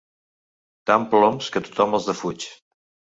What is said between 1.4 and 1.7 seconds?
que